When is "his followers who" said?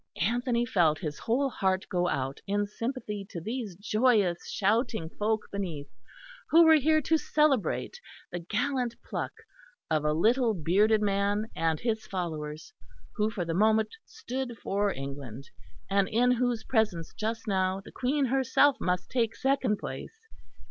11.81-13.29